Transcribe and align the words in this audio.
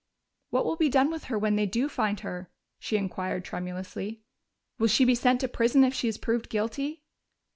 "What 0.49 0.65
will 0.65 0.77
be 0.77 0.89
done 0.89 1.11
with 1.11 1.25
her 1.25 1.37
when 1.37 1.57
they 1.57 1.67
do 1.67 1.87
find 1.87 2.21
her?" 2.21 2.49
she 2.79 2.97
inquired 2.97 3.45
tremulously. 3.45 4.23
"Will 4.79 4.87
she 4.87 5.05
be 5.05 5.13
sent 5.13 5.41
to 5.41 5.47
prison 5.47 5.83
if 5.83 5.93
she 5.93 6.07
is 6.07 6.17
proved 6.17 6.49
guilty?" 6.49 7.03